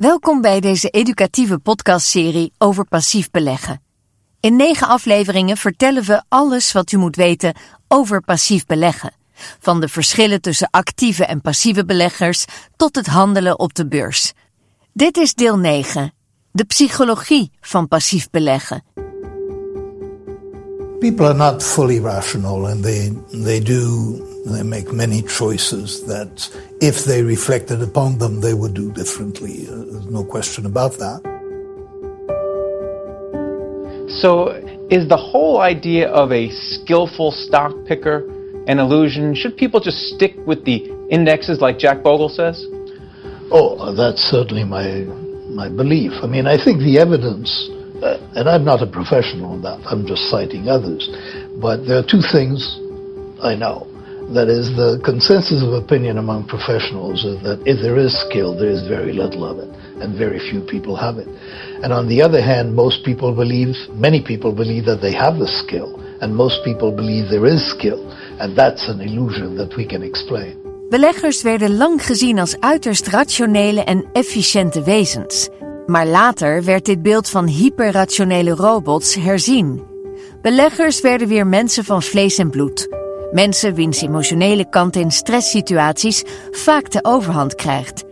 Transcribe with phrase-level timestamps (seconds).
[0.00, 3.82] Welkom bij deze educatieve podcastserie over passief beleggen.
[4.40, 7.54] In negen afleveringen vertellen we alles wat u moet weten
[7.88, 9.12] over passief beleggen.
[9.58, 12.44] Van de verschillen tussen actieve en passieve beleggers
[12.76, 14.32] tot het handelen op de beurs.
[14.92, 16.12] Dit is deel 9.
[16.52, 18.84] De psychologie van passief beleggen.
[20.98, 23.12] People are not fully rational and they,
[23.42, 26.48] they do they make many choices that
[26.80, 29.66] if they reflected upon them they would do differently.
[29.68, 31.20] Uh, there's no question about that.
[34.20, 34.48] So
[34.90, 38.28] is the whole idea of a skillful stock picker
[38.66, 39.34] an illusion?
[39.34, 42.66] Should people just stick with the indexes like Jack Bogle says?
[43.50, 45.04] Oh, that's certainly my
[45.50, 46.12] my belief.
[46.22, 47.50] I mean, I think the evidence
[48.02, 51.08] uh, and I'm not a professional on that, I'm just citing others.
[51.60, 52.78] But there are two things
[53.42, 53.89] I know.
[54.30, 58.70] That is, the consensus of opinion among professionals is that if there is skill, there
[58.70, 59.68] is very little of it,
[60.00, 61.26] and very few people have it.
[61.82, 65.48] And on the other hand, most people believe, many people believe that they have the
[65.48, 67.98] skill, and most people believe there is skill,
[68.38, 70.54] and that's an illusion that we can explain.
[70.90, 75.48] Beleggers werden lang gezien als uiterst rationele en efficiënte wezens.
[75.86, 79.82] Maar later werd dit beeld van hyperrationele robots herzien.
[80.42, 82.99] Beleggers werden weer mensen van vlees en bloed.
[83.30, 88.04] Mensen wiens emotionele kant in stresssituaties vaak de overhand krijgt.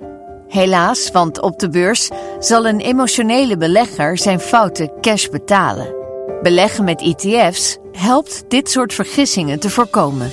[0.49, 5.95] Helaas, want op de beurs zal een emotionele belegger zijn fouten cash betalen.
[6.43, 10.33] Beleggen met ETF's helpt dit soort vergissingen te voorkomen.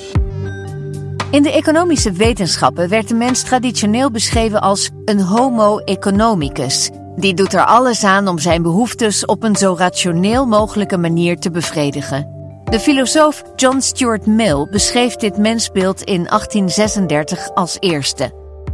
[1.31, 7.53] In de economische wetenschappen werd de mens traditioneel beschreven als een homo economicus die doet
[7.53, 12.34] er alles aan om zijn behoeftes op een zo rationeel mogelijke manier te bevredigen.
[12.65, 18.33] De filosoof John Stuart Mill beschreef dit mensbeeld in 1836 als eerste.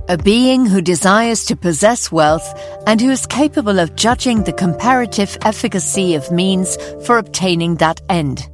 [0.09, 2.53] A being who desires to possess wealth
[2.83, 8.49] and who is capable of judging the comparative efficacy of means for obtaining that end.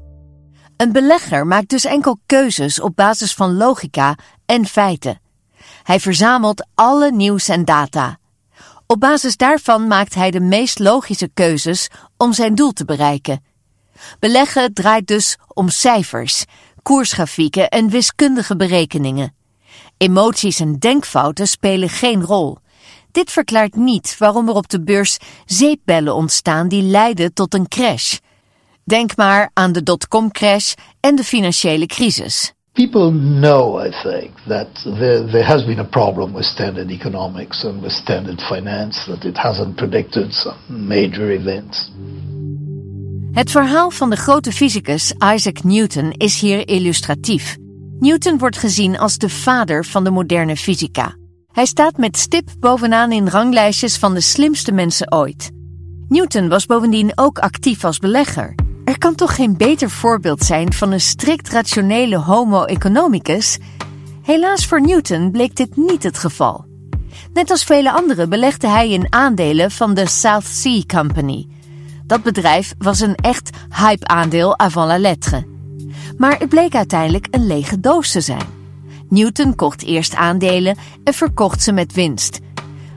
[0.77, 4.15] Een belegger maakt dus enkel keuzes op basis van logica
[4.45, 5.21] en feiten.
[5.83, 8.17] Hij verzamelt alle nieuws en data.
[8.87, 13.41] Op basis daarvan maakt hij de meest logische keuzes om zijn doel te bereiken.
[14.19, 16.45] Beleggen draait dus om cijfers,
[16.83, 19.35] koersgrafieken en wiskundige berekeningen.
[19.97, 22.57] Emoties en denkfouten spelen geen rol.
[23.11, 28.17] Dit verklaart niet waarom er op de beurs zeepbellen ontstaan die leiden tot een crash.
[28.83, 32.53] Denk maar aan de dotcom-crash en de financiële crisis.
[32.73, 37.81] People know, I think, that there, there has been a problem with standard economics and
[37.81, 41.91] with standard finance, that it hasn't predicted some major events.
[43.37, 47.57] Het verhaal van de grote fysicus Isaac Newton is hier illustratief.
[47.99, 51.15] Newton wordt gezien als de vader van de moderne fysica.
[51.51, 55.51] Hij staat met stip bovenaan in ranglijstjes van de slimste mensen ooit.
[56.07, 58.55] Newton was bovendien ook actief als belegger.
[58.85, 63.57] Er kan toch geen beter voorbeeld zijn van een strikt rationele homo economicus?
[64.21, 66.65] Helaas voor Newton bleek dit niet het geval.
[67.33, 71.47] Net als vele anderen belegde hij in aandelen van de South Sea Company.
[72.07, 75.47] Dat bedrijf was een echt hype-aandeel avant la lettre.
[76.17, 78.45] Maar het bleek uiteindelijk een lege doos te zijn.
[79.09, 82.39] Newton kocht eerst aandelen en verkocht ze met winst.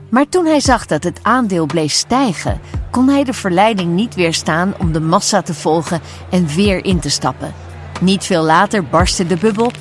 [0.09, 2.59] Maar toen hij zag dat het aandeel bleef stijgen,
[2.91, 7.09] kon hij de verleiding niet weerstaan om de massa te volgen en weer in te
[7.09, 7.53] stappen.
[8.01, 9.71] Niet veel later barstte de bubbel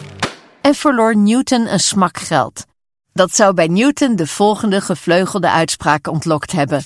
[0.60, 2.64] en verloor Newton een smak geld.
[3.12, 6.82] Dat zou bij Newton de volgende gevleugelde uitspraak ontlokt hebben.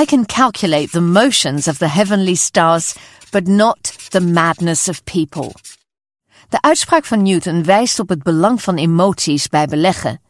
[0.00, 2.94] I can calculate the motions of the heavenly stars,
[3.30, 5.52] but not the madness of people.
[6.48, 10.20] De uitspraak van Newton wijst op het belang van emoties bij beleggen.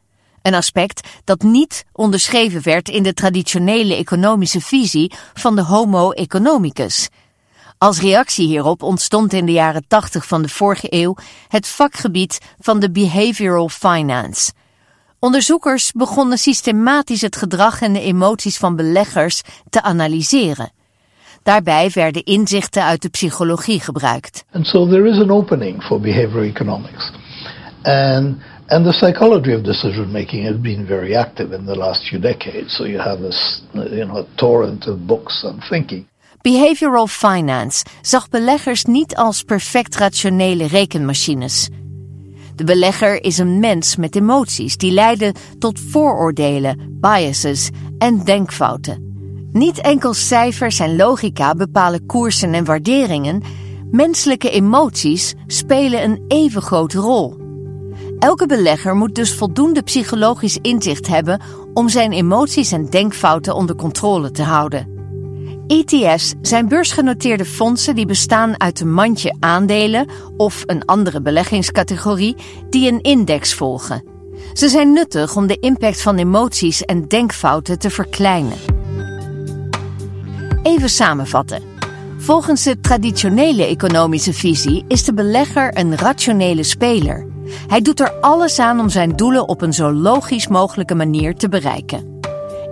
[0.42, 7.08] Een aspect dat niet onderschreven werd in de traditionele economische visie van de Homo economicus.
[7.78, 11.16] Als reactie hierop ontstond in de jaren 80 van de vorige eeuw
[11.48, 14.52] het vakgebied van de behavioral finance.
[15.24, 20.72] Onderzoekers begonnen systematisch het gedrag en de emoties van beleggers te analyseren.
[21.42, 24.44] Daarbij werden inzichten uit de psychologie gebruikt.
[24.52, 27.12] And so there is an opening for behavioral economics.
[27.82, 28.36] And
[28.66, 32.76] And the psychology of decision making has been very active in the last few decades.
[32.76, 36.06] So you have this, you know, a torrent of books on thinking.
[36.42, 41.68] Behavioral finance zag beleggers niet als perfect rationele rekenmachines.
[42.54, 49.12] De belegger is een mens met emoties die leiden tot vooroordelen, biases en denkfouten.
[49.52, 53.42] Niet enkel cijfers en logica bepalen koersen en waarderingen,
[53.90, 57.36] menselijke emoties spelen een even grote rol.
[58.18, 61.40] Elke belegger moet dus voldoende psychologisch inzicht hebben
[61.74, 64.93] om zijn emoties en denkfouten onder controle te houden.
[65.66, 72.36] ETF's zijn beursgenoteerde fondsen die bestaan uit een mandje aandelen of een andere beleggingscategorie
[72.70, 74.04] die een index volgen.
[74.52, 78.58] Ze zijn nuttig om de impact van emoties en denkfouten te verkleinen.
[80.62, 81.62] Even samenvatten.
[82.16, 87.26] Volgens de traditionele economische visie is de belegger een rationele speler.
[87.66, 91.48] Hij doet er alles aan om zijn doelen op een zo logisch mogelijke manier te
[91.48, 92.13] bereiken.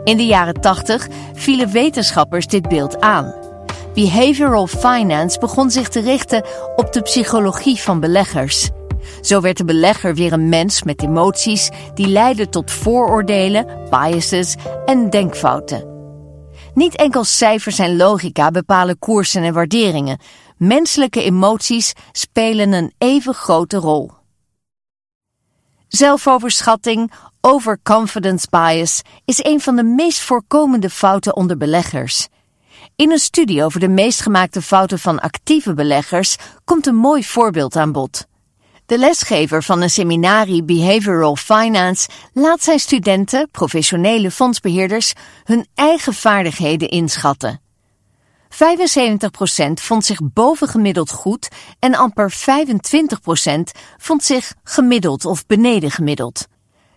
[0.05, 3.35] In de jaren 80 vielen wetenschappers dit beeld aan.
[3.95, 6.45] Behavioral finance begon zich te richten
[6.77, 8.71] op de psychologie van beleggers.
[9.21, 14.57] Zo werd de belegger weer een mens met emoties die leiden tot vooroordelen, biases
[14.87, 15.91] en denkfouten.
[16.75, 20.19] Niet enkel cijfers en logica bepalen koersen en waarderingen.
[20.57, 24.11] Menselijke emoties spelen een even grote rol.
[25.93, 32.29] Zelfoverschatting, overconfidence bias, is een van de meest voorkomende fouten onder beleggers.
[32.97, 37.77] In een studie over de meest gemaakte fouten van actieve beleggers komt een mooi voorbeeld
[37.77, 38.27] aan bod.
[38.87, 45.13] De lesgever van een seminarie Behavioral Finance laat zijn studenten, professionele fondsbeheerders,
[45.45, 47.61] hun eigen vaardigheden inschatten.
[48.53, 48.57] 75%
[49.73, 52.35] vond zich bovengemiddeld goed en amper 25%
[53.97, 56.47] vond zich gemiddeld of beneden gemiddeld.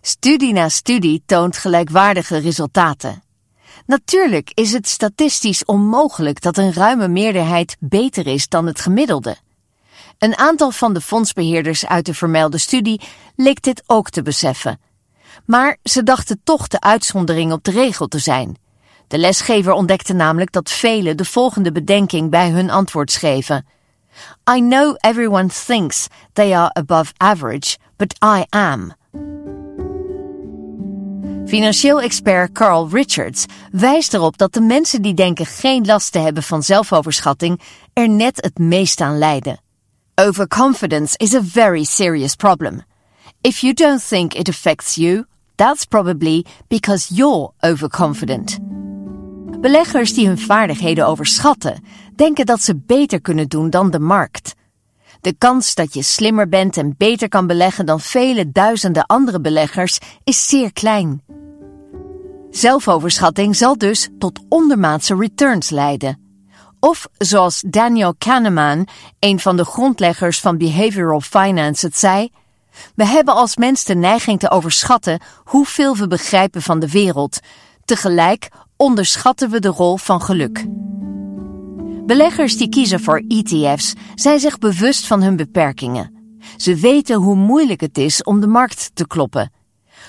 [0.02, 3.24] Studie na studie toont gelijkwaardige resultaten.
[3.86, 9.38] Natuurlijk is het statistisch onmogelijk dat een ruime meerderheid beter is dan het gemiddelde.
[10.18, 13.02] Een aantal van de fondsbeheerders uit de vermelde studie
[13.36, 14.80] leek dit ook te beseffen.
[15.46, 18.58] Maar ze dachten toch de uitzondering op de regel te zijn.
[19.08, 23.66] De lesgever ontdekte namelijk dat velen de volgende bedenking bij hun antwoord schreven.
[24.50, 28.94] I know everyone thinks they are above average, but I am.
[31.46, 36.44] Financieel expert Carl Richards wijst erop dat de mensen die denken geen last te hebben
[36.44, 37.62] van zelfoverschatting
[37.94, 39.60] er net het meest aan lijden.
[40.16, 42.82] Overconfidence is a very serious problem.
[43.42, 45.26] If you don't think it affects you,
[45.56, 48.58] that's probably because you're overconfident.
[49.62, 51.84] Beleggers die hun vaardigheden overschatten,
[52.16, 54.56] denken dat ze beter kunnen doen dan de markt.
[55.22, 60.00] De kans dat je slimmer bent en beter kan beleggen dan vele duizenden andere beleggers
[60.24, 61.24] is zeer klein.
[62.50, 66.20] Zelfoverschatting zal dus tot ondermaatse returns leiden.
[66.80, 68.88] Of zoals Daniel Kahneman,
[69.20, 72.32] een van de grondleggers van behavioral finance, het zei:
[72.96, 77.40] We hebben als mens de neiging te overschatten hoeveel we begrijpen van de wereld.
[77.86, 80.66] Tegelijk onderschatten we de rol van geluk.
[82.06, 86.38] Beleggers die kiezen voor ETF's zijn zich bewust van hun beperkingen.
[86.58, 89.52] Ze weten hoe moeilijk het is om de markt te kloppen.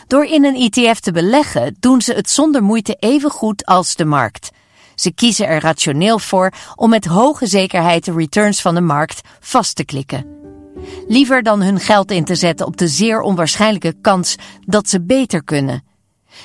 [0.06, 4.04] Door in een ETF te beleggen doen ze het zonder moeite even goed als de
[4.04, 4.50] markt.
[4.94, 9.76] Ze kiezen er rationeel voor om met hoge zekerheid de returns van de markt vast
[9.76, 10.26] te klikken.
[11.08, 15.44] Liever dan hun geld in te zetten op de zeer onwaarschijnlijke kans dat ze beter
[15.44, 15.84] kunnen.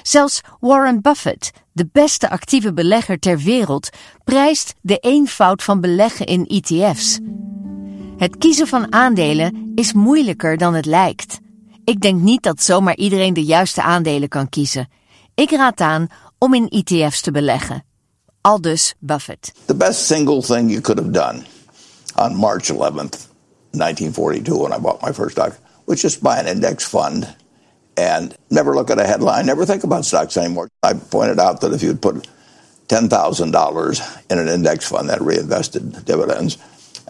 [0.01, 3.89] Zelfs Warren Buffett, de beste actieve belegger ter wereld,
[4.23, 7.19] prijst de eenvoud van beleggen in ETF's.
[8.17, 11.39] Het kiezen van aandelen is moeilijker dan het lijkt.
[11.83, 14.89] Ik denk niet dat zomaar iedereen de juiste aandelen kan kiezen.
[15.35, 16.07] Ik raad aan
[16.37, 17.83] om in ETF's te beleggen.
[18.41, 19.53] Aldus Buffett.
[19.65, 21.43] The best single thing you could have done
[22.15, 23.29] on March 11th,
[23.71, 25.53] 1942, when I bought my first stock,
[25.85, 27.35] was just buy an index fund
[27.97, 30.69] and never look at a headline, never think about stocks anymore.
[30.83, 32.27] I pointed out that if you'd put
[32.87, 36.57] $10,000 in an index fund that reinvested dividends,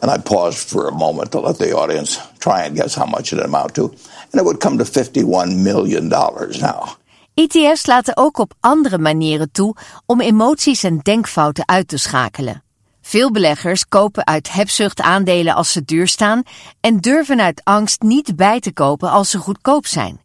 [0.02, 3.34] and I paused for a moment to let the audience try and guess how much
[3.34, 6.98] it amount to, and it would come to $51 million now.
[7.34, 12.64] ETF's laten ook op andere manieren toe om emoties en denkfouten uit te schakelen.
[13.02, 16.44] Veel beleggers kopen uit hebzucht aandelen als ze duur staan
[16.80, 20.21] en durven uit angst niet bij te kopen als ze goedkoop zijn.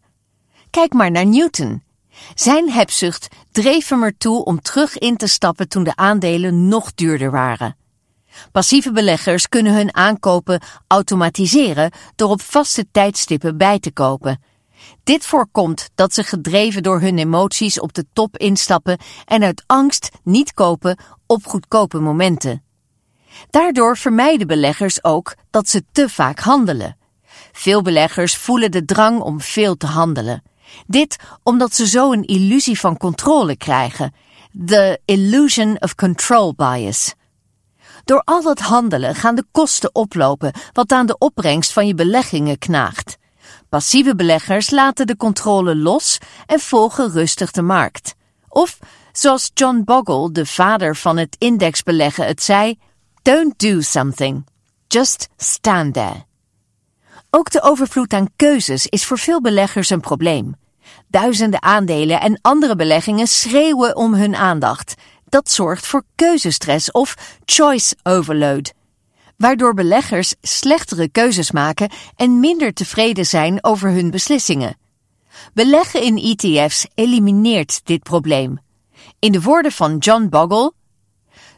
[0.77, 1.83] Kijk maar naar Newton.
[2.35, 7.31] Zijn hebzucht dreef hem ertoe om terug in te stappen toen de aandelen nog duurder
[7.31, 7.77] waren.
[8.53, 14.43] Passieve beleggers kunnen hun aankopen automatiseren door op vaste tijdstippen bij te kopen.
[15.05, 20.11] Dit voorkomt dat ze gedreven door hun emoties op de top instappen en uit angst
[20.23, 22.63] niet kopen op goedkope momenten.
[23.51, 26.97] Daardoor vermijden beleggers ook dat ze te vaak handelen.
[27.53, 30.43] Veel beleggers voelen de drang om veel te handelen.
[30.87, 34.15] Dit omdat ze zo een illusie van controle krijgen.
[34.67, 37.15] The illusion of control bias.
[38.05, 42.59] Door al dat handelen gaan de kosten oplopen, wat aan de opbrengst van je beleggingen
[42.59, 43.17] knaagt.
[43.69, 48.15] Passieve beleggers laten de controle los en volgen rustig de markt.
[48.49, 48.79] Of,
[49.13, 52.79] zoals John Bogle, de vader van het indexbeleggen, het zei:
[53.23, 54.47] Don't do something.
[54.89, 56.25] Just stand there.
[57.37, 60.55] Ook de overvloed aan keuzes is voor veel beleggers een probleem.
[61.09, 64.95] Duizenden aandelen en andere beleggingen schreeuwen om hun aandacht.
[65.25, 68.73] Dat zorgt voor keuzestress of choice overload,
[69.37, 74.77] waardoor beleggers slechtere keuzes maken en minder tevreden zijn over hun beslissingen.
[75.55, 78.59] Beleggen in ETF's elimineert dit probleem.
[79.19, 80.73] In de woorden van John Bogle: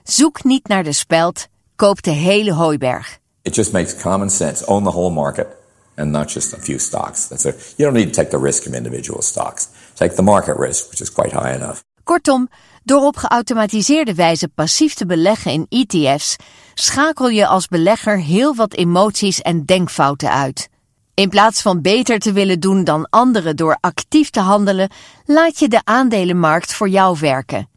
[0.03, 3.19] Zoek niet naar de speld, koop de hele hooiberg.
[3.43, 4.65] It just makes common sense.
[4.65, 5.58] The whole market
[5.99, 7.28] and not just a few stocks.
[7.28, 9.69] That's a, you don't need to take the risk of individual stocks.
[9.99, 11.83] The market risk, which is quite high enough.
[12.05, 12.49] Kortom,
[12.85, 16.37] door op geautomatiseerde wijze passief te beleggen in ETF's,
[16.75, 20.69] schakel je als belegger heel wat emoties en denkfouten uit.
[21.14, 24.90] In plaats van beter te willen doen dan anderen door actief te handelen,
[25.25, 27.69] laat je de aandelenmarkt voor jou werken.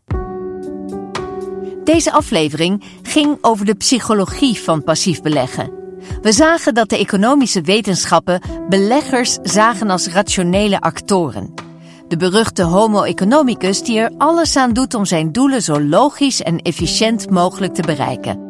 [1.83, 5.80] Deze aflevering ging over de psychologie van passief beleggen.
[6.21, 11.53] We zagen dat de economische wetenschappen beleggers zagen als rationele actoren.
[12.07, 16.61] De beruchte Homo economicus die er alles aan doet om zijn doelen zo logisch en
[16.61, 18.49] efficiënt mogelijk te bereiken.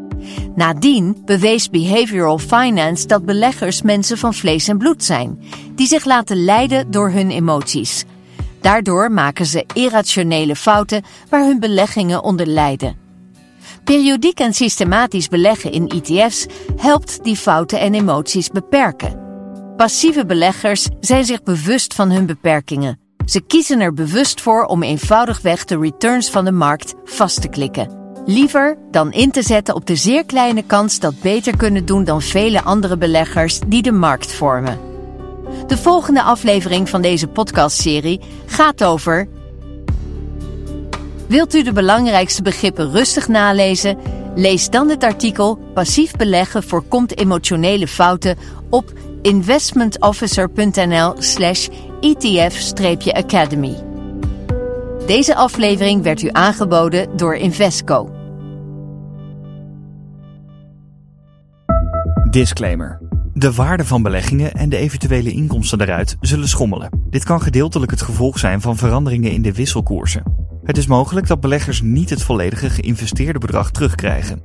[0.55, 5.39] Nadien bewees behavioral finance dat beleggers mensen van vlees en bloed zijn,
[5.75, 8.05] die zich laten leiden door hun emoties.
[8.61, 13.00] Daardoor maken ze irrationele fouten waar hun beleggingen onder lijden.
[13.83, 16.45] Periodiek en systematisch beleggen in ETF's
[16.75, 19.19] helpt die fouten en emoties beperken.
[19.77, 22.99] Passieve beleggers zijn zich bewust van hun beperkingen.
[23.25, 27.99] Ze kiezen er bewust voor om eenvoudigweg de returns van de markt vast te klikken.
[28.25, 32.21] Liever dan in te zetten op de zeer kleine kans dat beter kunnen doen dan
[32.21, 34.79] vele andere beleggers die de markt vormen.
[35.67, 39.27] De volgende aflevering van deze podcastserie gaat over.
[41.31, 43.97] Wilt u de belangrijkste begrippen rustig nalezen?
[44.35, 48.37] Lees dan het artikel Passief beleggen voorkomt emotionele fouten
[48.69, 51.67] op investmentofficer.nl/slash
[51.99, 53.75] ETF-academy.
[55.05, 58.11] Deze aflevering werd u aangeboden door Invesco.
[62.29, 62.99] Disclaimer.
[63.33, 67.05] De waarde van beleggingen en de eventuele inkomsten daaruit zullen schommelen.
[67.09, 70.40] Dit kan gedeeltelijk het gevolg zijn van veranderingen in de wisselkoersen.
[70.63, 74.41] Het is mogelijk dat beleggers niet het volledige geïnvesteerde bedrag terugkrijgen.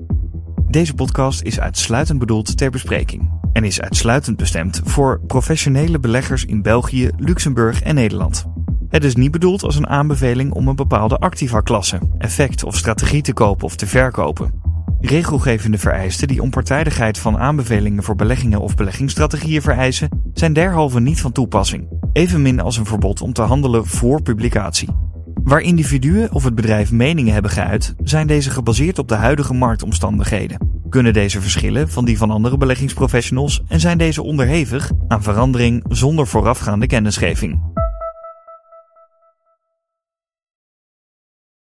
[0.68, 6.62] Deze podcast is uitsluitend bedoeld ter bespreking en is uitsluitend bestemd voor professionele beleggers in
[6.62, 8.46] België, Luxemburg en Nederland.
[8.88, 13.32] Het is niet bedoeld als een aanbeveling om een bepaalde activa-klasse, effect of strategie te
[13.32, 14.61] kopen of te verkopen.
[15.00, 21.32] Regelgevende vereisten die onpartijdigheid van aanbevelingen voor beleggingen of beleggingsstrategieën vereisen, zijn derhalve niet van
[21.32, 25.06] toepassing, evenmin als een verbod om te handelen voor publicatie.
[25.47, 30.81] Waar individuen of het bedrijf meningen hebben geuit, zijn deze gebaseerd op de huidige marktomstandigheden.
[30.88, 36.26] Kunnen deze verschillen van die van andere beleggingsprofessionals en zijn deze onderhevig aan verandering zonder
[36.26, 37.75] voorafgaande kennisgeving.